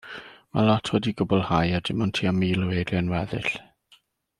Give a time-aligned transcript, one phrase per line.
[0.55, 3.51] Mae lot wedi'i gwblhau a dim ond tua mil o eiriau'n weddill.